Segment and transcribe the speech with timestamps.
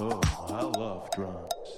[0.00, 1.77] Oh, I love drums.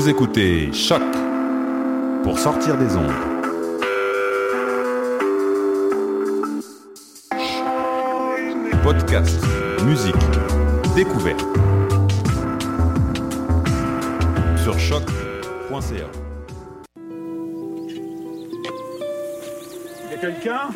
[0.00, 1.02] Vous écoutez Choc
[2.22, 3.12] pour sortir des ondes.
[8.82, 9.44] Podcast,
[9.84, 10.14] musique,
[10.96, 11.44] découverte.
[14.62, 16.08] Sur choc.ca.
[20.10, 20.70] Y a quelqu'un?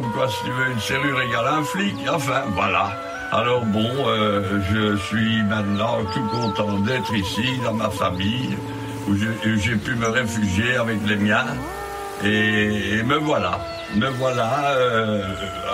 [0.00, 2.92] Comme quoi, si tu veux, une serrure égale un flic, enfin, voilà.
[3.32, 8.56] Alors bon, euh, je suis maintenant tout content d'être ici, dans ma famille,
[9.08, 11.46] où j'ai pu me réfugier avec les miens.
[12.22, 13.58] Et, me voilà,
[13.96, 15.20] me voilà euh,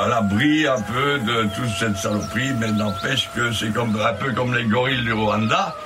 [0.02, 4.54] à l'abri un peu de toute cette saloperie, mais n'empêche que c'est un peu comme
[4.54, 5.76] les gorilles du Rwanda.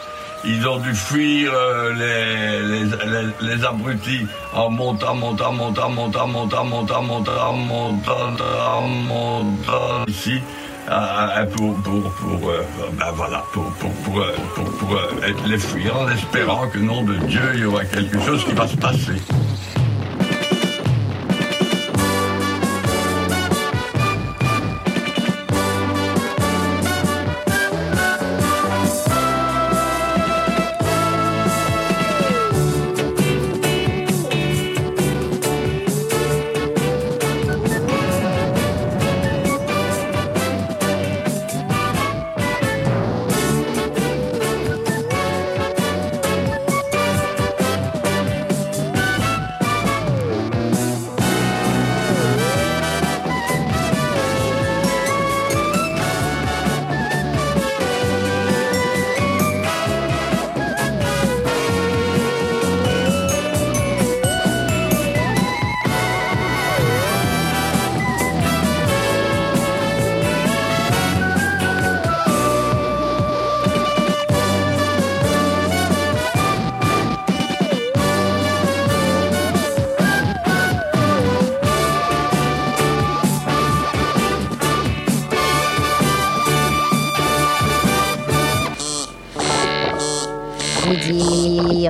[0.44, 6.64] Ils ont dû fuir euh, les, les, les, abrutis en montant, montant, montant, montant, montant,
[6.64, 10.40] montant, montant, montant, montant, ici.
[10.90, 12.62] euh, pour pour pour euh,
[12.92, 16.78] ben voilà pour pour pour, euh, pour, pour, euh, être les fuir en espérant que
[16.78, 19.20] nom de Dieu il y aura quelque chose qui va se passer.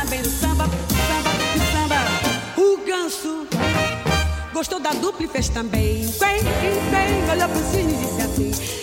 [0.00, 0.64] Também no samba,
[1.08, 1.30] samba,
[1.72, 1.96] samba.
[2.56, 3.48] O ganso
[4.52, 8.77] gostou da dupla e fez também, quen, quen, olhou pro cine e disse assim,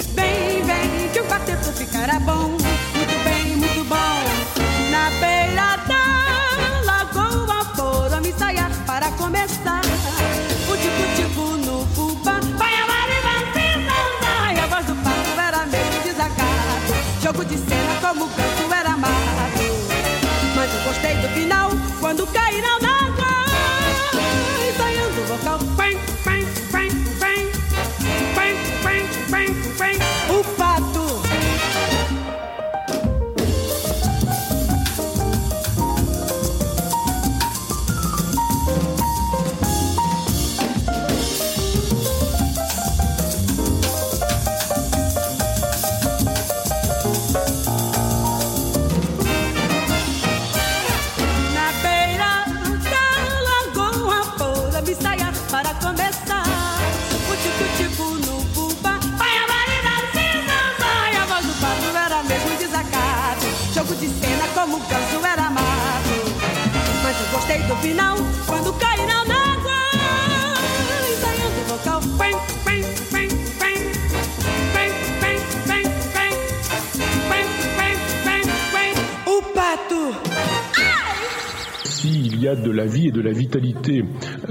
[81.83, 84.03] S'il y a de la vie et de la vitalité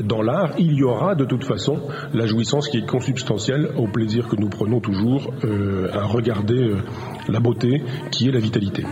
[0.03, 1.81] dans l'art, il y aura de toute façon
[2.13, 6.79] la jouissance qui est consubstantielle au plaisir que nous prenons toujours euh, à regarder euh,
[7.29, 8.85] la beauté qui est la vitalité.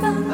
[0.00, 0.29] Bye.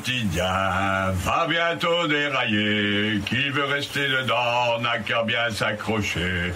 [0.00, 3.20] Quotidien va bientôt dérailler.
[3.26, 6.52] Qui veut rester dedans n'a qu'à bien s'accrocher.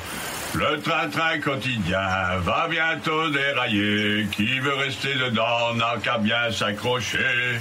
[0.54, 4.26] Le train-train quotidien va bientôt dérailler.
[4.32, 7.58] Qui veut rester dedans n'a qu'à bien s'accrocher.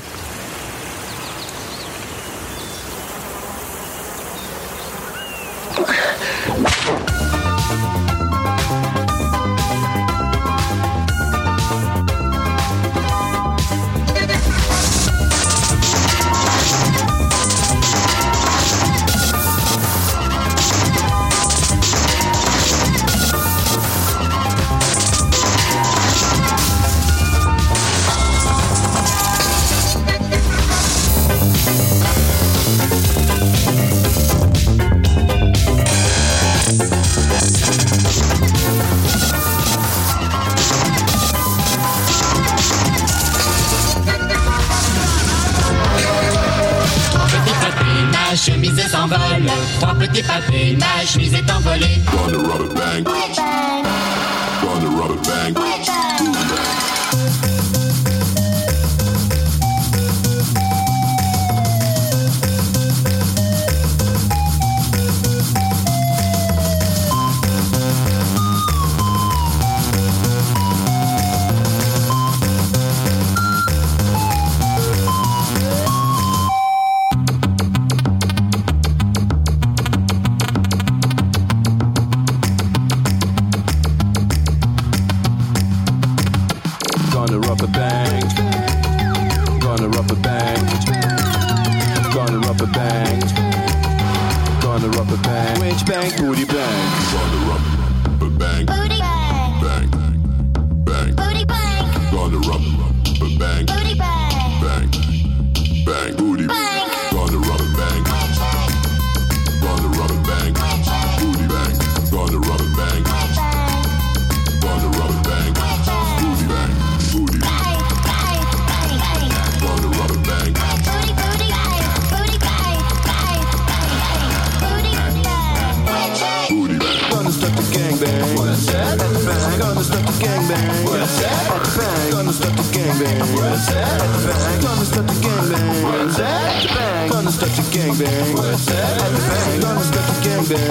[131.23, 133.19] Bang, gonna start the gangbang.
[133.39, 136.17] Bang, gonna start the gangbang.
[136.19, 138.35] Bang, gonna start the gangbang.
[138.35, 140.67] Bang, gonna start the gangbang.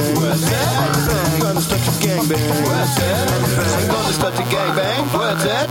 [1.09, 2.47] Bang, gonna start the gangbang.
[2.69, 5.03] Bang, gonna start the gangbang.
[5.15, 5.69] What's that?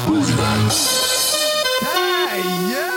[1.82, 2.91] Hey, yeah.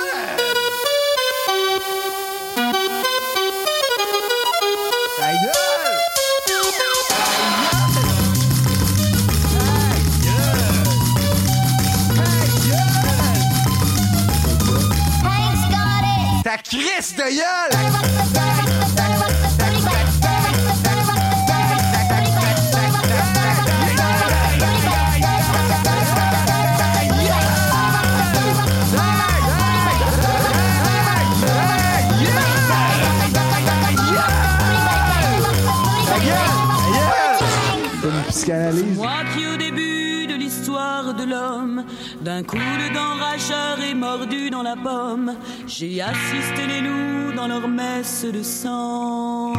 [38.97, 41.85] Moi qui au début de l'histoire de l'homme,
[42.21, 45.35] d'un coup de dent racheur et mordu dans la pomme,
[45.77, 49.53] j'ai assisté les loups dans leur messe de sang.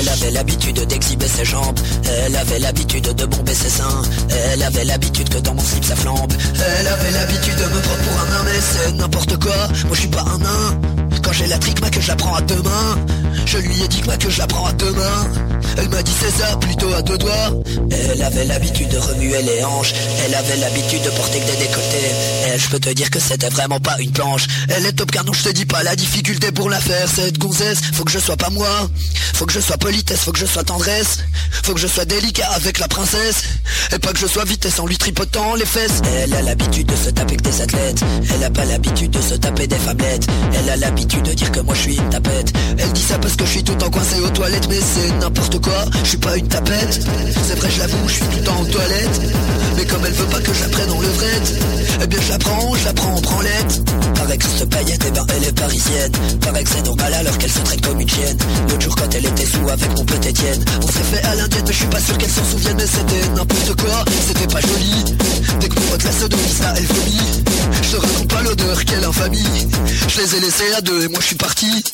[0.00, 1.78] Elle avait l'habitude d'exhiber ses jambes.
[2.24, 4.02] Elle avait l'habitude de bomber ses seins.
[4.52, 6.32] Elle avait l'habitude que dans mon slip ça flambe.
[6.54, 10.00] Elle avait l'habitude de me prendre pour un nain Mais c'est n'importe quoi, moi je
[10.00, 12.62] suis pas un nain Quand j'ai la trique, ma que je la prends à deux
[12.62, 12.98] mains.
[13.46, 15.30] Je lui ai dit que ma que je la prends à deux mains.
[15.76, 17.50] Elle m'a dit c'est ça, plutôt à deux doigts.
[17.90, 19.92] Elle avait l'habitude de remuer les hanches.
[20.24, 22.54] Elle avait l'habitude de porter que des décolletés.
[22.54, 24.46] Et je peux te dire que c'était vraiment pas une planche.
[24.68, 27.08] Elle est top car non je te dis pas la difficulté pour la faire.
[27.08, 28.88] Cette gonzesse, faut que je sois pas moi.
[29.34, 31.18] Faut que je sois politesse, faut que je sois tendresse.
[31.64, 33.42] Faut que je sois délicat avec la princesse.
[33.92, 36.00] Et pas que je sois vitesse en lui tripotant les fesses.
[36.22, 38.00] Elle a l'habitude de se taper que des athlètes.
[38.32, 41.60] Elle a pas l'habitude de se taper des femmettes Elle a l'habitude de dire que
[41.60, 42.52] moi je suis une tapette.
[42.78, 45.12] Elle dit ça parce que je suis tout le temps coincé aux toilettes Mais c'est
[45.18, 47.00] n'importe quoi, je suis pas une tapette.
[47.46, 49.20] C'est vrai je l'avoue, je suis tout le temps aux toilettes.
[49.76, 51.54] Mais comme elle veut pas que je la prenne en levrette
[52.02, 53.82] Eh bien je la prends, je la prends en branlette
[54.14, 56.12] Paraît que cette paillette, eh ben elle est parisienne.
[56.40, 58.38] Paraît que c'est normal alors qu'elle se comme une chienne.
[58.68, 61.64] L'autre jour quand elle était sous avec mon petit Étienne On s'est fait à l'indienne
[61.66, 65.16] mais je suis pas sûr qu'elle s'en souvienne Mais c'était n'importe quoi, c'était pas joli.
[65.60, 67.44] Dès que mon pote la sodomie ça elle vomit.
[67.82, 69.68] Je te pas l'odeur, quelle infamie
[70.08, 71.84] Je les ai laissés à deux et moi je suis parti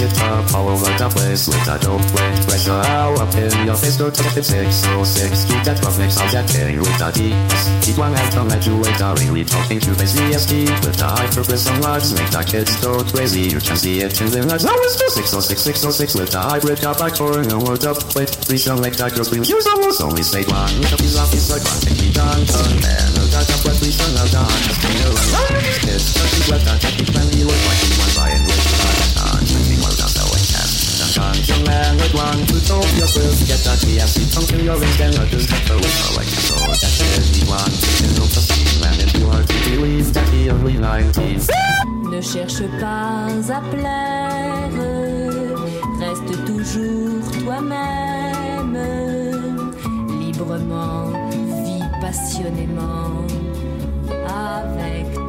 [0.00, 0.08] care.
[0.08, 2.30] He let it up all over the place with a dope way.
[2.48, 5.44] Pressure out up in your face, go to the 606.
[5.44, 7.34] Keep that rough next on that K with a D.
[7.84, 10.68] Keep one hand on that you wait, are really talking to the CST.
[10.84, 13.42] With the high purpose on lives, make the kids go crazy.
[13.52, 14.64] You can see it in their lives.
[14.64, 17.98] Now it's the 606, 606 with the hybrid car back for no word up.
[18.14, 19.44] Wait, please don't make that girl scream.
[19.44, 20.72] Use almost only say one.
[20.80, 21.80] With a piece of piece like one.
[21.84, 23.06] Take me down, turn, man.
[23.16, 24.48] No doubt, but please turn out down.
[24.64, 25.60] Just stay around.
[25.84, 26.80] Kids, just keep left out.
[26.80, 28.39] Keep friendly, look like you want by and
[31.60, 34.96] Young man with one foot off your quilt Get that TFC tongue to your ring
[34.96, 38.22] Then I just have to wait for like you saw That shit he want Taking
[38.22, 41.48] off the scene And if you are to believe that he only 19
[42.10, 44.70] Ne cherche pas à plaire,
[46.00, 48.76] reste toujours toi-même,
[50.18, 51.12] librement,
[51.64, 53.24] vis passionnément
[54.26, 55.19] avec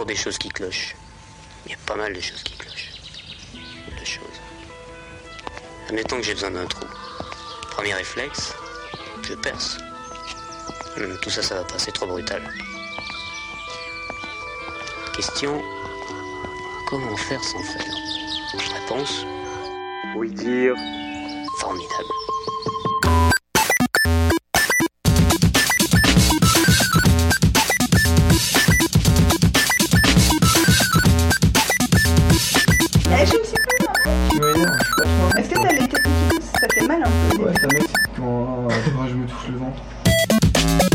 [0.00, 0.96] des choses qui clochent,
[1.66, 2.92] il y a pas mal de choses qui clochent.
[4.00, 4.40] De choses.
[5.88, 6.86] Admettons que j'ai besoin d'un trou.
[7.70, 8.54] Premier réflexe,
[9.22, 9.78] je perce.
[10.96, 12.42] Hum, tout ça, ça va pas, c'est trop brutal.
[15.14, 15.62] Question,
[16.88, 17.94] comment faire sans faire?
[18.74, 19.26] Réponse
[20.16, 20.74] Oui dire.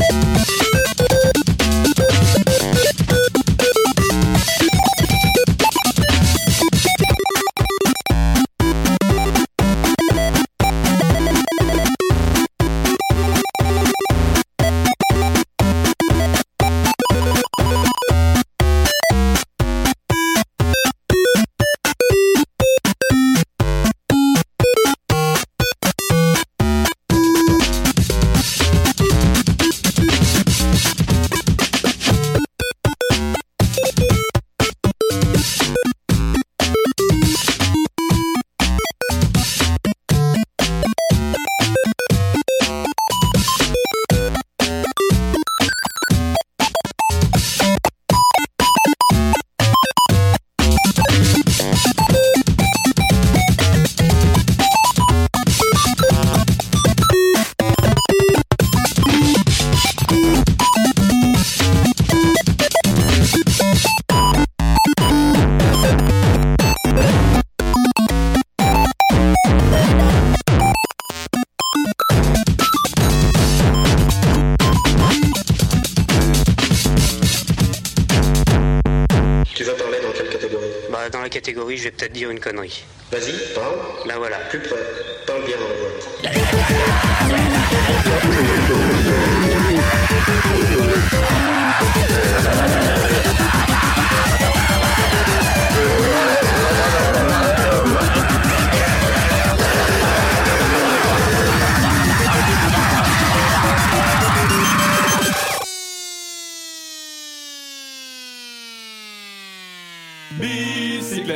[0.10, 0.66] Tu
[82.17, 82.84] dire une connerie.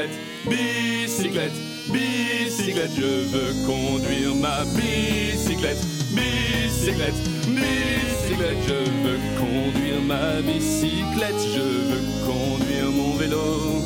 [0.01, 1.51] Bicyclette, bicyclette,
[1.91, 7.13] bicyclette, je veux conduire ma bicyclette, bicyclette,
[7.47, 13.81] bicyclette, je veux conduire ma bicyclette, je veux conduire mon vélo,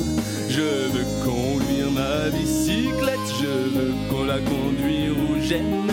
[0.47, 5.91] je veux conduire ma bicyclette, je veux qu'on la conduire où j'aime.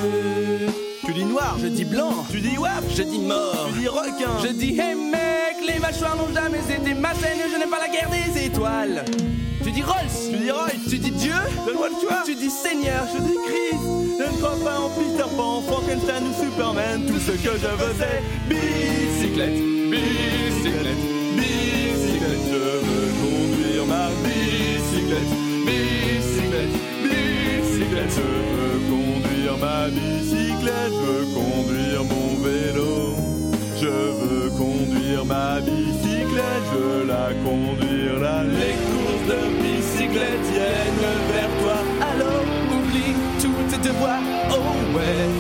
[1.05, 2.25] Tu dis noir, je dis blanc.
[2.31, 3.69] Tu dis wap, je dis mort.
[3.73, 5.42] Tu dis requin, je dis hey mec,
[5.73, 9.05] les mâchoires n'ont jamais été ma scène, je n'aime pas la guerre des étoiles.
[9.65, 11.35] Tu dis Rolls, tu dis Roy, tu dis Dieu,
[11.67, 12.23] donne-moi le choix.
[12.25, 13.85] Tu dis Seigneur, je dis Christ.
[14.19, 17.07] Je ne crois pas en Peter Pan, Frankenstein ou Superman.
[17.07, 19.55] Tout ce que je veux c'est bicyclette,
[19.91, 21.05] bicyclette,
[21.37, 22.45] bicyclette.
[22.51, 22.57] Je
[22.87, 25.33] veux conduire ma bicyclette,
[25.65, 28.15] bicyclette, bicyclette.
[28.17, 28.23] Je
[28.57, 33.12] veux conduire ma bicyclette, je veux conduire mon vélo.
[34.59, 38.45] Conduire ma bicyclette, je la conduire là.
[38.45, 41.79] Les courses de bicyclette viennent vers toi.
[42.11, 42.45] Alors
[42.77, 45.32] oublie tous tes devoirs, oh ouais.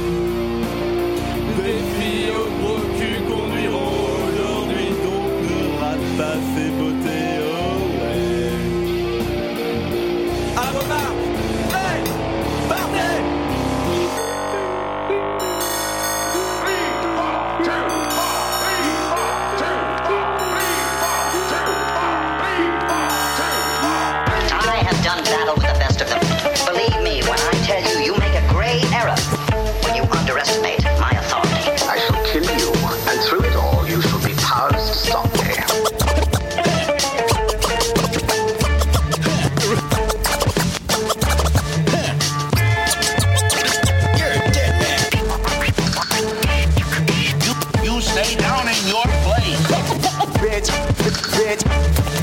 [51.57, 51.65] Bitch,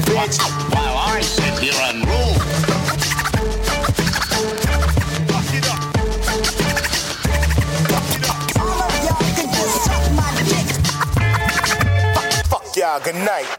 [0.05, 0.73] bitch.
[0.73, 2.33] While I sit here and rule.
[12.49, 13.58] Fuck y'all, good night.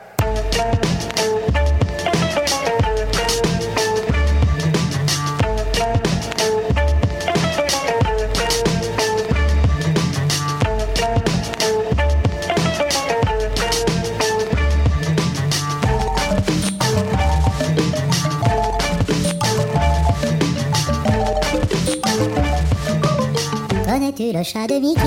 [24.33, 25.01] Le chat de Mickey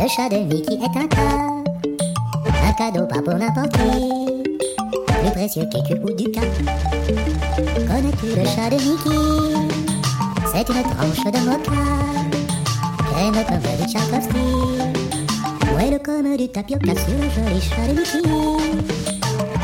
[0.00, 1.18] Le chat de Mickey est un cas.
[2.66, 4.42] Un cadeau pas pour n'importe qui.
[5.06, 6.40] Plus précieux qu'écu ou du cas.
[7.86, 9.20] Connais-tu le chat de Mickey
[10.50, 11.72] C'est une tranche de mocha.
[13.12, 14.44] Crème comme du Tchaikovsky.
[15.74, 18.22] Moelle comme du tapioca sur le joli chat de Mickey.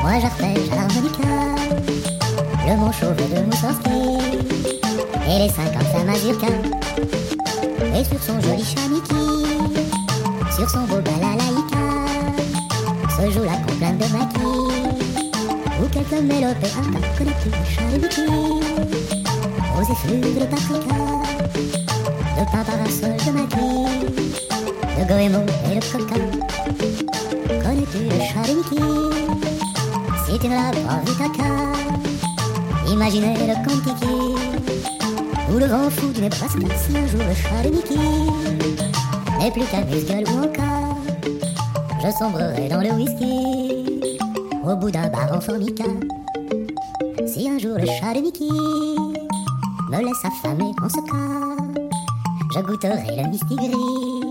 [0.02, 1.24] Moi j'arpège à l'harmonica.
[2.66, 3.98] Le chauve de Moussorski.
[5.26, 6.48] Et les seins comme sa mazurka.
[7.82, 9.14] Et sur son joli chat Mickey,
[10.54, 11.84] sur son beau balalaïka,
[13.08, 15.00] se joue la complainte de maquis,
[15.80, 16.68] ou quelques mélopées
[17.16, 18.28] connais-tu le chat de Mickey,
[19.78, 20.94] aux effluves de paprika,
[22.36, 23.88] de pain parasol de maquis,
[24.98, 26.20] de goémon et de coca.
[27.62, 28.84] Connais-tu le Mickey?
[30.26, 31.50] Si tu ne l'as pas caca,
[32.86, 34.99] imaginez le Contiki.
[35.52, 37.96] Ou le vent fou d'une brasse si un jour le chat de Mickey
[39.38, 40.96] n'est plus qu'un muscle ou encore
[42.02, 44.00] je sombrerai dans le whisky
[44.64, 45.84] au bout d'un bar en formica.
[47.26, 51.80] Si un jour le chat de Mickey me laisse affamer en ce cas,
[52.54, 54.30] je goûterai le mistigris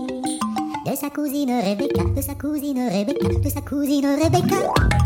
[0.86, 4.99] de sa cousine Rebecca, de sa cousine Rebecca, de sa cousine Rebecca.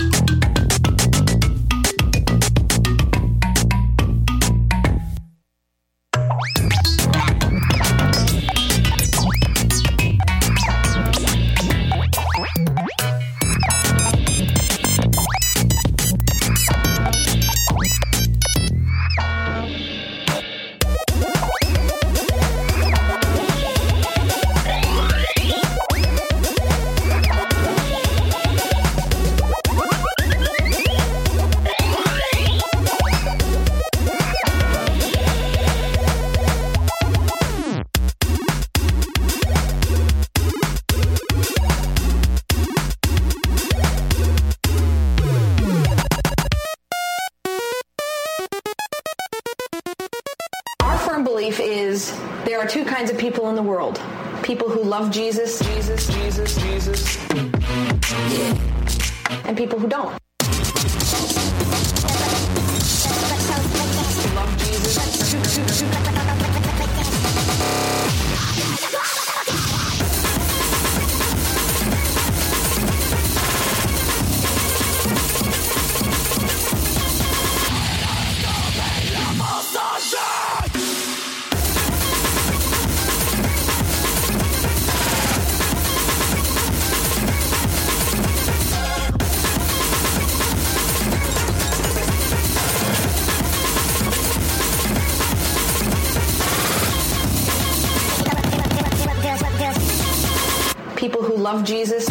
[101.05, 102.09] People who love Jesus.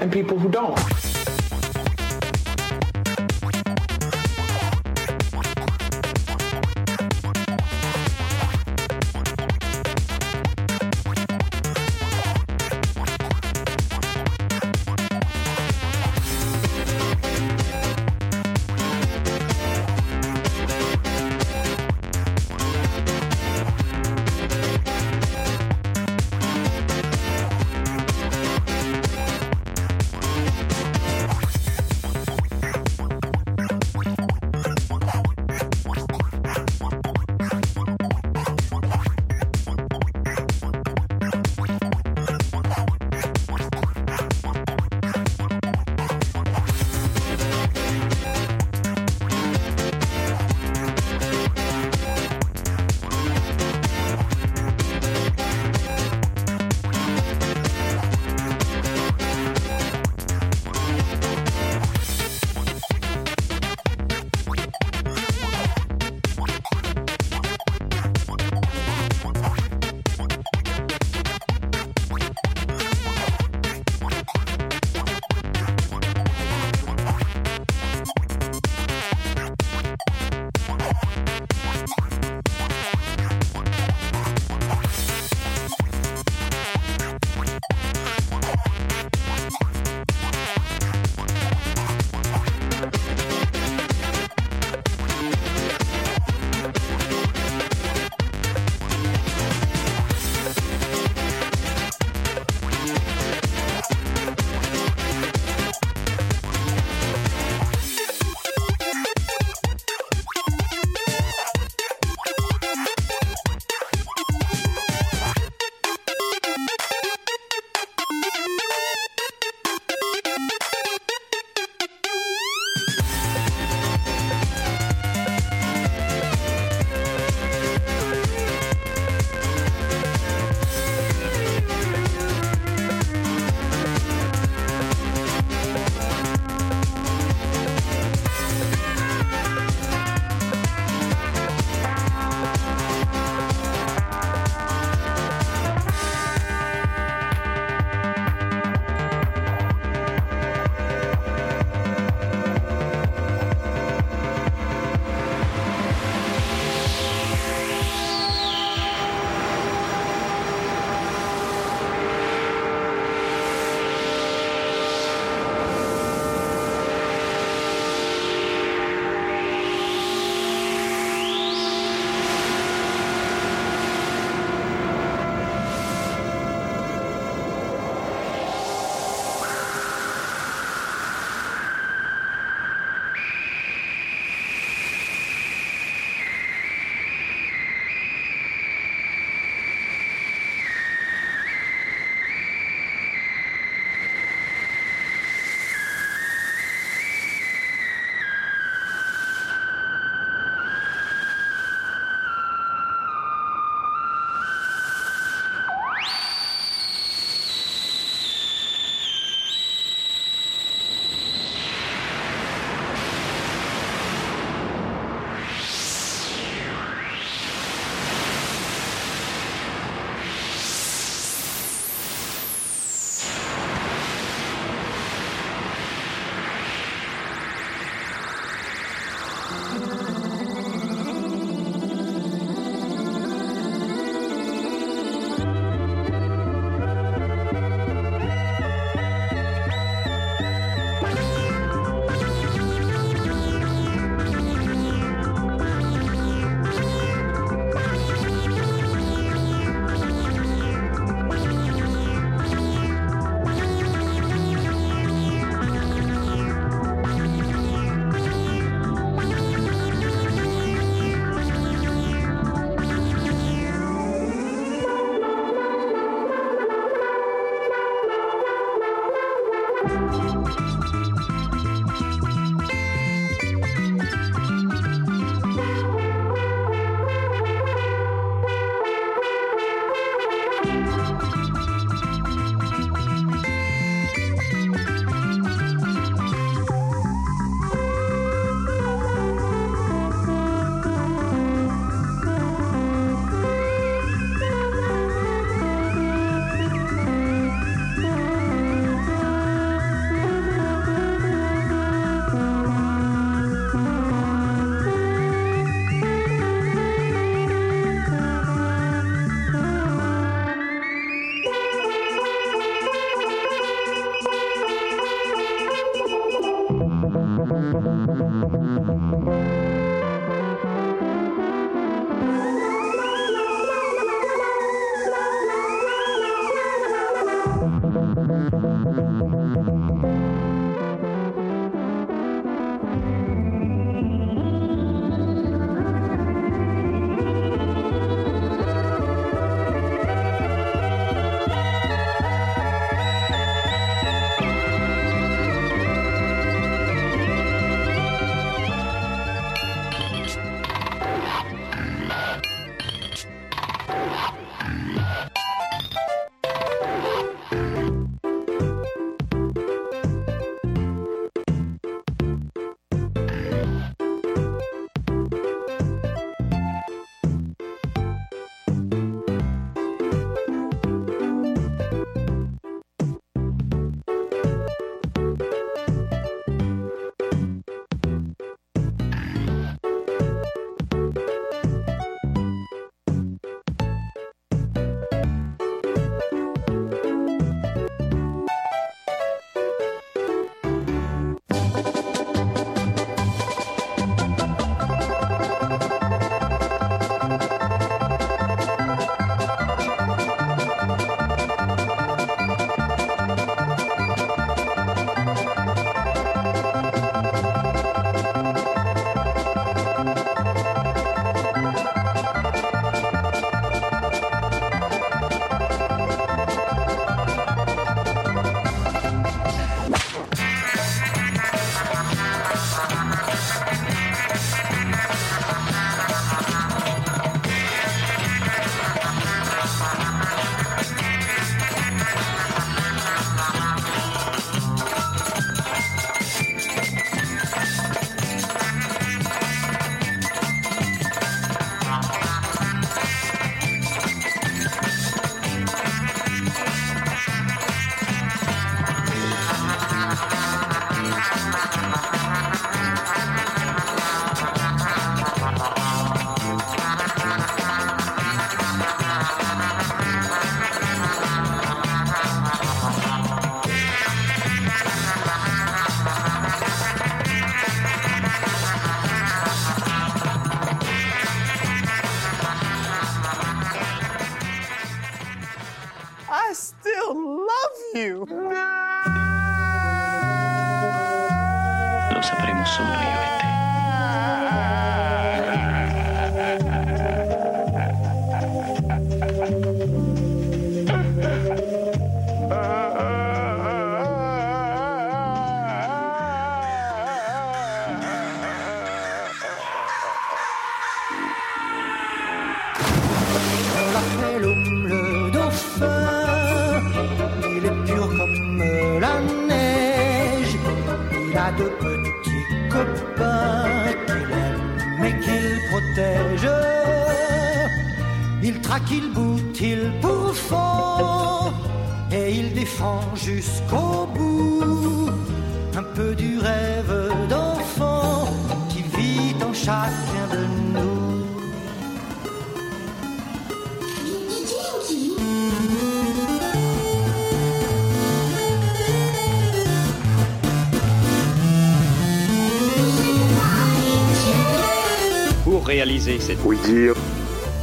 [0.00, 1.11] And people who don't.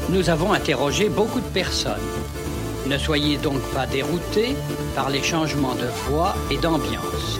[0.10, 2.00] Nous avons interrogé beaucoup de personnes.
[2.88, 4.56] Ne soyez donc pas déroutés
[4.96, 7.40] par les changements de voix et d'ambiance.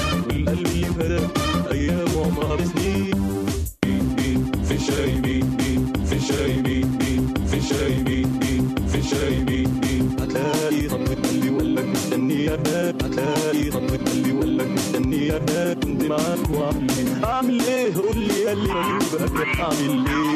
[19.45, 20.30] coming me.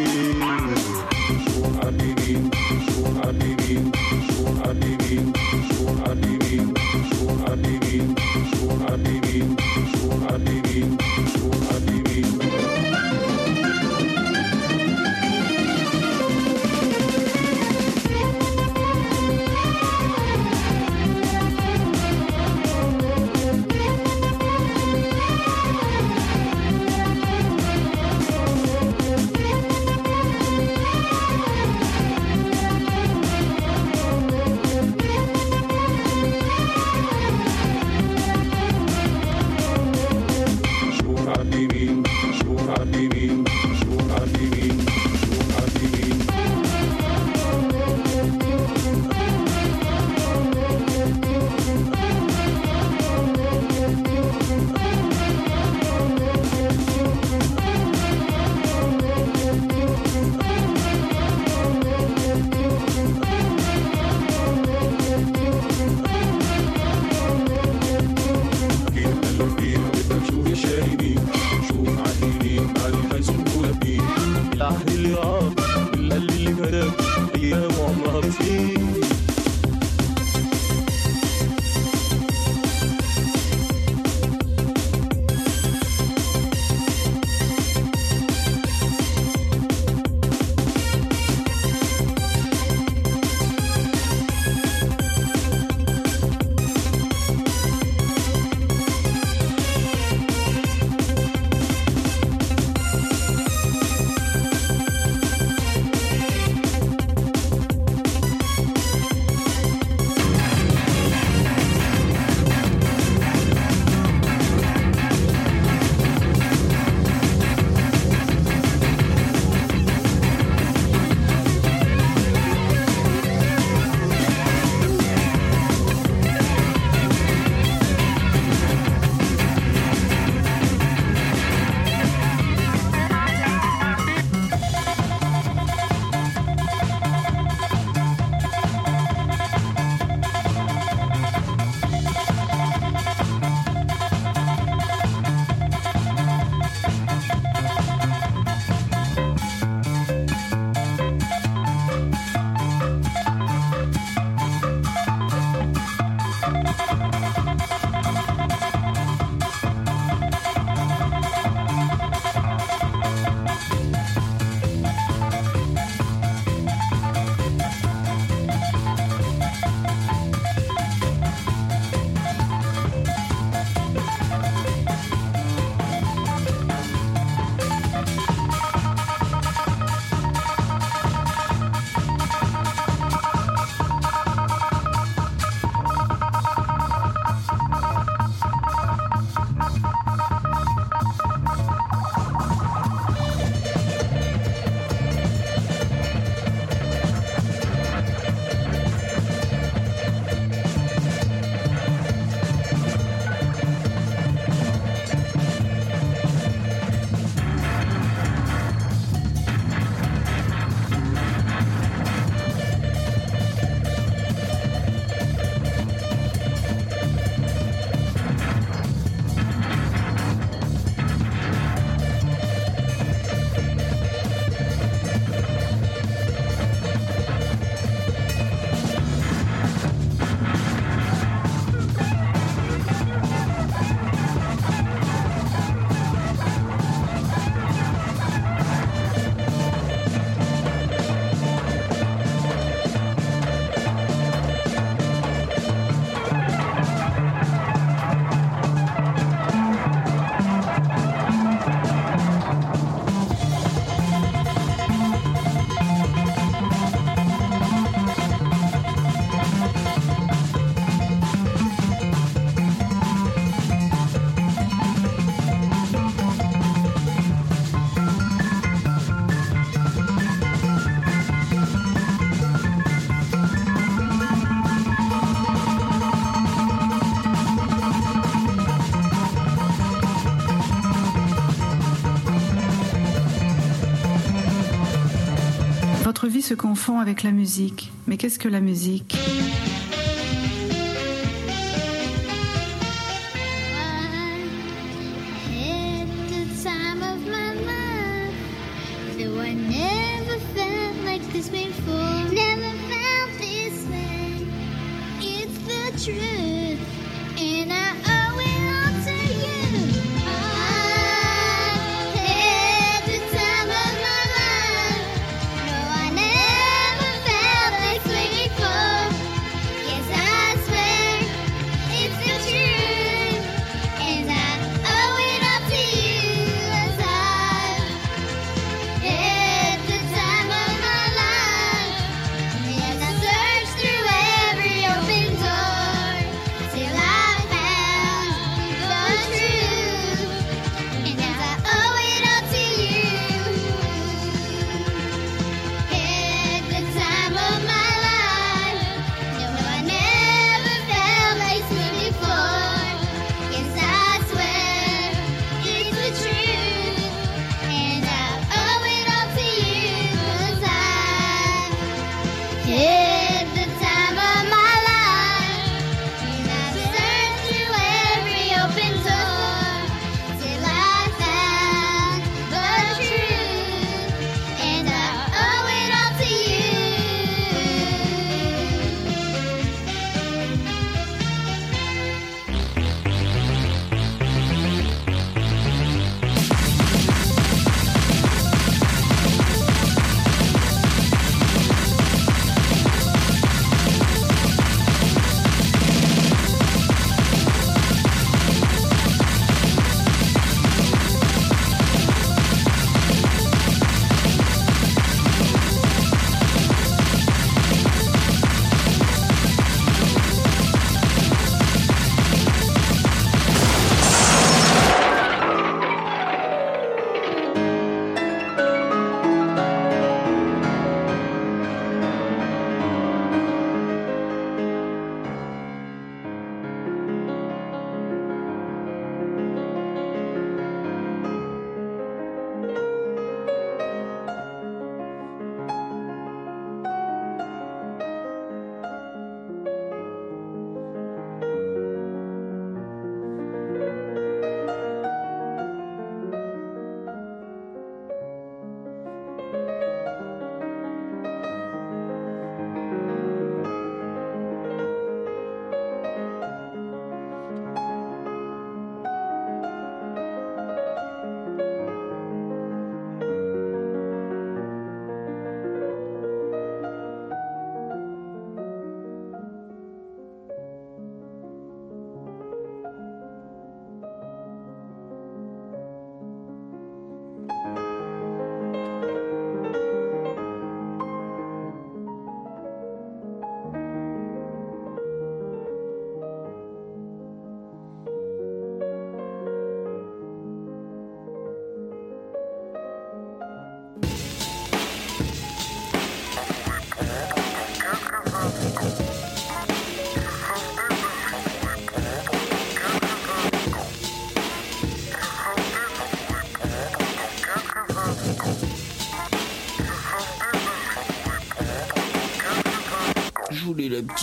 [286.45, 287.91] se confond avec la musique.
[288.05, 289.17] Mais qu'est-ce que la musique?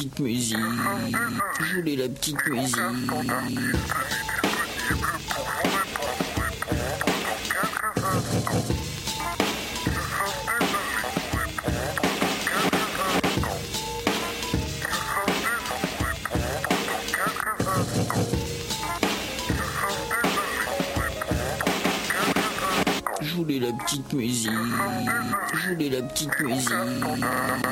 [0.03, 0.59] petite musique.
[1.61, 2.77] Je voulais la petite musique.
[23.21, 24.51] Je voulais la petite musique.
[25.55, 27.72] Je voulais la petite musique.